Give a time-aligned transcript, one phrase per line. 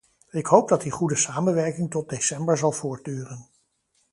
[0.31, 3.47] Ik hoop dat die goede samenwerking tot december zal voortduren.